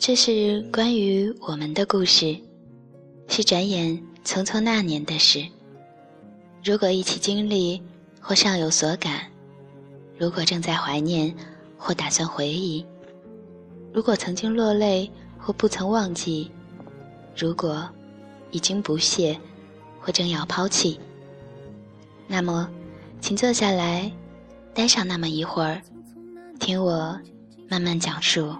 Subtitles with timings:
[0.00, 2.38] 这是关于我们的故事，
[3.26, 5.44] 是转眼匆匆那年的事。
[6.64, 7.82] 如果一起经历，
[8.20, 9.12] 或尚有所感；
[10.16, 11.34] 如果正在怀念，
[11.76, 12.86] 或打算回忆；
[13.92, 16.48] 如果曾经落泪，或不曾忘记；
[17.36, 17.86] 如果
[18.52, 19.36] 已经不屑，
[20.00, 20.98] 或正要抛弃，
[22.28, 22.70] 那么，
[23.20, 24.10] 请坐下来，
[24.72, 25.82] 待上那么一会儿，
[26.60, 27.20] 听我
[27.68, 28.54] 慢慢讲述。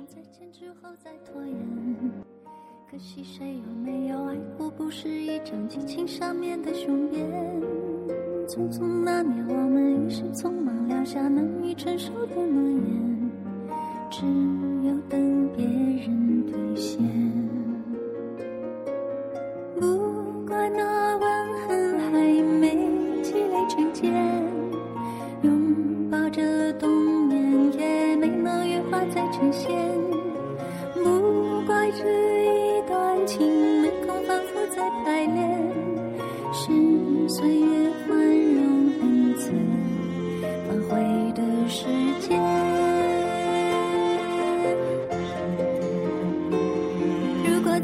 [2.98, 7.24] 可惜谁有没有爱过，不是一张激情上面的雄辩。
[8.48, 13.18] 匆匆那年，我们一时匆忙，撂下难以承受的诺言，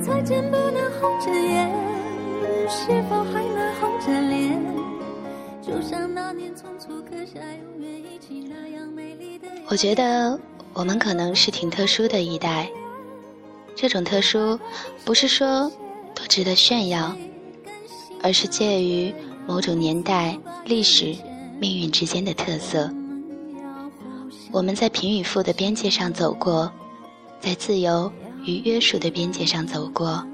[0.07, 1.67] 再见不能红着眼，
[2.69, 4.63] 是否还能红着脸？
[5.63, 9.49] 就像那年匆促刻下永远一起那样美丽的。
[9.67, 10.39] 我觉得
[10.75, 12.71] 我们可能是挺特殊的一代，
[13.75, 14.61] 这种特殊
[15.07, 15.71] 不是说
[16.15, 17.17] 多值得炫耀，
[18.23, 19.15] 而是介于。
[19.47, 21.15] 某种年代、历史、
[21.61, 22.91] 命运之间的特色，
[24.51, 26.73] 我们在贫与富的边界上走过，
[27.41, 28.11] 在自由
[28.45, 30.25] 与约束的边界上走过，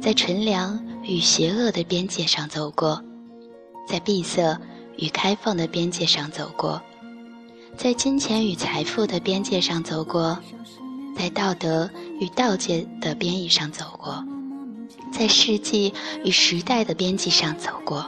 [0.00, 3.02] 在纯良与邪恶的边界上走过，
[3.88, 4.58] 在闭塞
[4.98, 6.80] 与开放的边界上走过，
[7.76, 10.38] 在金钱与财富的边界上走过，
[11.16, 11.88] 在道德
[12.20, 14.22] 与道界的边翼上走过，
[15.10, 15.92] 在世纪
[16.24, 18.04] 与时代的边际上走过。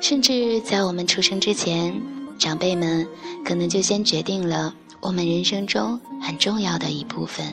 [0.00, 2.02] 甚至在我们出生之前，
[2.36, 3.06] 长辈们
[3.44, 7.44] 可能就先决定了我们人生中很重要的一部分，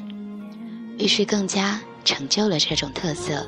[1.00, 3.44] 于是更加成就了这种特色。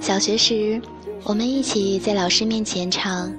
[0.00, 0.80] 小学时，
[1.24, 3.30] 我们一起在老师面前唱：“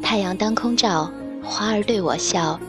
[0.00, 1.10] 太阳当空照，
[1.42, 2.60] 花儿对我笑，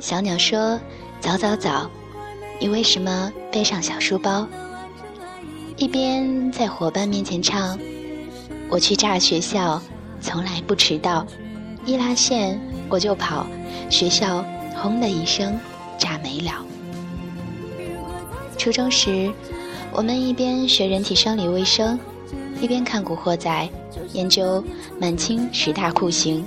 [0.00, 0.80] 小鸟说
[1.20, 1.88] 早早早，
[2.60, 4.48] 你为什么背上小书包？”
[5.78, 7.78] 一边在伙伴面前唱。
[8.68, 9.80] 我去炸学校，
[10.20, 11.24] 从来不迟到，
[11.86, 13.46] 一拉线我就跑，
[13.88, 14.44] 学校
[14.76, 15.58] 轰的一声
[15.98, 16.64] 炸没了。
[18.58, 19.32] 初中时，
[19.92, 21.98] 我们一边学人体生理卫生，
[22.60, 23.50] 一边看《古惑仔》，
[24.12, 24.62] 研究
[25.00, 26.44] 满清十大酷刑。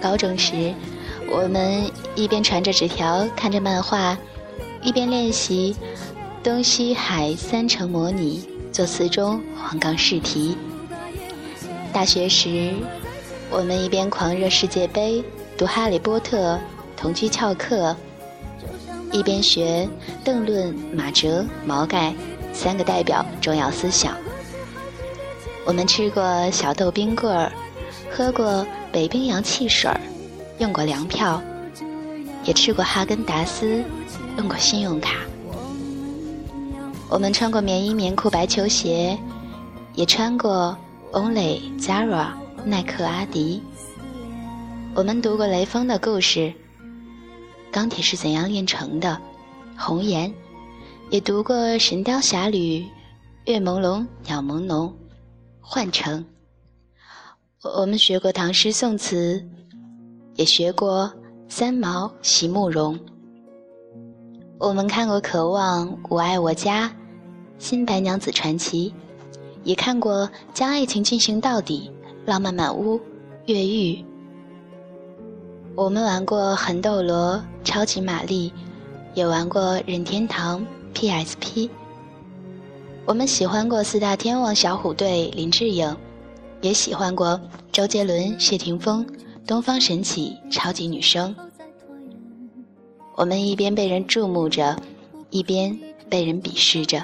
[0.00, 0.72] 高中时，
[1.30, 1.84] 我们
[2.16, 4.16] 一边传着纸条看着漫画，
[4.82, 5.76] 一边练习
[6.42, 10.56] 东西海三城模拟，做四中黄冈试题。
[11.92, 12.72] 大学时，
[13.50, 15.22] 我们一边狂热世界杯、
[15.58, 16.54] 读《哈利波特》、
[16.96, 17.94] 同居翘课，
[19.10, 19.88] 一边学
[20.24, 22.14] 邓论、马哲、毛概
[22.52, 24.16] 三个代表重要思想。
[25.66, 27.52] 我们吃过小豆冰棍儿，
[28.10, 30.00] 喝过北冰洋汽水儿，
[30.58, 31.42] 用过粮票，
[32.44, 33.82] 也吃过哈根达斯，
[34.38, 35.16] 用过信用卡。
[37.08, 39.18] 我们穿过棉衣棉裤白球鞋，
[39.94, 40.76] 也穿过。
[41.12, 42.28] Only Zara、
[42.64, 43.62] 耐克、阿迪。
[44.94, 46.40] 我们读过雷锋的故事，
[47.70, 49.18] 《钢铁是怎样炼成的》，
[49.80, 50.32] 红颜，
[51.10, 52.80] 也读过《神雕侠侣》，
[53.46, 54.92] 月朦胧，鸟朦胧，
[55.60, 56.24] 幻城。
[57.62, 59.42] 我们学过唐诗宋词，
[60.36, 61.12] 也学过
[61.48, 62.98] 三毛、席慕容。
[64.58, 66.88] 我们看过《渴望》《我爱我家》，
[67.58, 68.90] 《新白娘子传奇》。
[69.62, 71.90] 也看过《将爱情进行到底》
[72.26, 72.96] 《浪漫满屋》
[73.46, 73.94] 《越狱》，
[75.74, 77.34] 我们玩过《魂斗罗》
[77.64, 78.50] 《超级玛丽》，
[79.14, 80.64] 也玩过任天堂
[80.94, 81.70] PSP。
[83.06, 85.96] 我们喜欢过四大天王小虎队林志颖，
[86.60, 87.40] 也喜欢过
[87.72, 89.04] 周杰伦谢霆锋
[89.46, 91.34] 东方神起超级女声。
[93.16, 94.76] 我们一边被人注目着，
[95.30, 95.76] 一边
[96.08, 97.02] 被人鄙视着。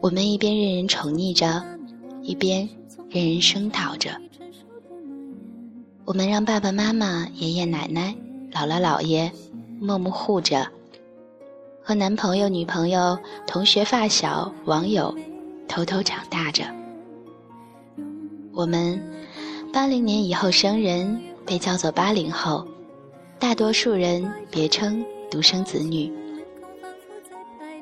[0.00, 1.62] 我们一边任人宠溺着，
[2.22, 2.68] 一边
[3.12, 4.10] 任人声讨着。
[6.04, 8.14] 我们让爸爸妈妈、爷爷奶奶、
[8.52, 9.30] 姥姥姥爷
[9.80, 10.64] 默默护着，
[11.82, 13.18] 和男朋友、女朋友、
[13.48, 15.12] 同学、发小、网友
[15.66, 16.62] 偷偷长大着。
[18.52, 19.00] 我们
[19.72, 22.64] 八零年以后生人被叫做八零后，
[23.40, 26.12] 大多数人别称独生子女。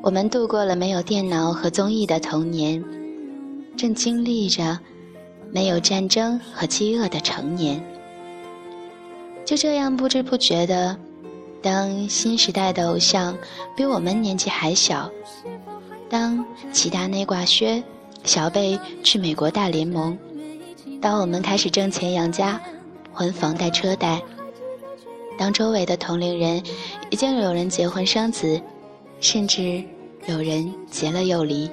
[0.00, 2.82] 我们度过了没有电脑和综艺的童年，
[3.76, 4.78] 正经历着
[5.52, 7.82] 没有战争和饥饿的成年。
[9.44, 10.96] 就这样不知不觉的，
[11.62, 13.36] 当新时代的偶像
[13.76, 15.10] 比我们年纪还小，
[16.08, 17.82] 当齐达内挂靴，
[18.24, 20.16] 小贝去美国大联盟，
[21.00, 22.60] 当我们开始挣钱养家，
[23.12, 24.22] 还房贷车贷，
[25.38, 26.62] 当周围的同龄人
[27.10, 28.60] 已经有人结婚生子。
[29.20, 29.82] 甚至
[30.26, 31.68] 有人结了又离。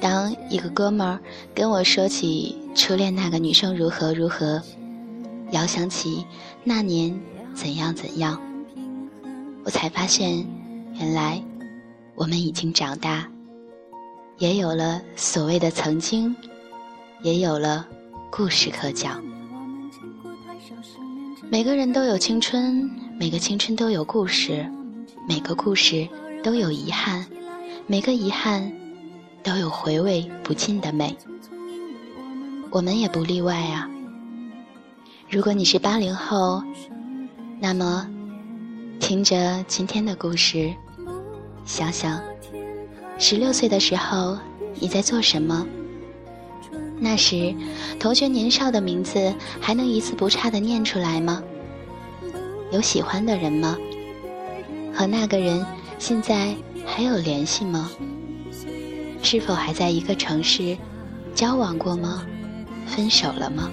[0.00, 1.18] 当一个哥们儿
[1.54, 4.62] 跟我说起初恋那个女生如何如何，
[5.52, 6.24] 遥想起
[6.64, 7.18] 那年
[7.54, 8.40] 怎样怎样，
[9.64, 10.46] 我才发现，
[10.94, 11.42] 原来
[12.14, 13.26] 我们已经长大，
[14.38, 16.34] 也有了所谓的曾经，
[17.22, 17.86] 也有了
[18.30, 19.22] 故事可讲。
[21.50, 24.68] 每个人都有青春，每个青春都有故事。
[25.28, 26.08] 每个故事
[26.40, 27.26] 都有遗憾，
[27.88, 28.72] 每个遗憾
[29.46, 31.16] 都有回味不尽的美。
[32.72, 33.88] 我们也不例外啊。
[35.30, 36.60] 如果你是八零后，
[37.60, 38.10] 那么
[38.98, 40.74] 听着今天的故事，
[41.64, 42.20] 想想
[43.20, 44.36] 十六岁的时候
[44.80, 45.64] 你在做什么？
[46.98, 47.54] 那时
[48.00, 51.40] 同学年少的名字还能一字不差的念出来吗？
[52.72, 53.78] 有喜欢的人吗？
[54.92, 55.64] 和那个人
[56.00, 57.88] 现在还有联系吗？
[59.28, 60.78] 是否还在一个城市
[61.34, 62.24] 交往过吗？
[62.86, 63.68] 分手了吗？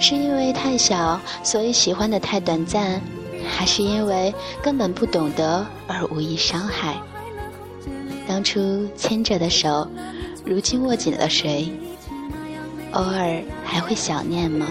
[0.00, 3.02] 是因为太小，所以喜欢的太短暂，
[3.46, 6.96] 还是因为根本不懂得而无意伤害？
[8.26, 9.86] 当初牵着的手，
[10.42, 11.70] 如今握紧了谁？
[12.92, 14.68] 偶尔还会想念吗？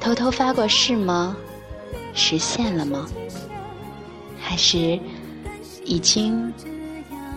[0.00, 1.36] 偷偷发过誓吗？
[2.14, 3.06] 实现了吗？
[4.40, 4.98] 还是
[5.84, 6.50] 已经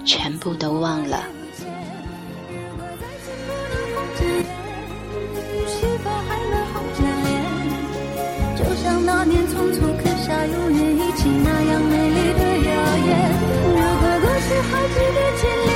[0.05, 1.23] 全部都忘了。
[6.27, 7.33] 还能红着脸？
[8.55, 12.71] 就像那年匆促刻下永远一起那样美丽的谣
[13.05, 13.09] 言。
[13.73, 15.73] 如果故事还值得停留，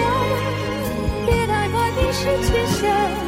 [1.26, 3.19] 别太快冰释前嫌。